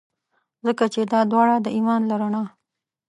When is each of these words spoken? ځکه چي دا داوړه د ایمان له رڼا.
ځکه 0.65 0.83
چي 0.93 1.01
دا 1.11 1.19
داوړه 1.31 1.55
د 1.61 1.67
ایمان 1.77 2.01
له 2.09 2.15
رڼا. 2.21 2.43